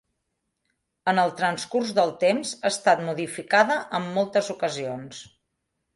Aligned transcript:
En 1.11 1.21
el 1.23 1.33
transcurs 1.41 1.91
del 1.99 2.13
temps 2.25 2.53
ha 2.63 2.71
estat 2.71 3.03
modificada 3.11 3.79
en 3.99 4.09
moltes 4.17 4.51
ocasions. 4.55 5.25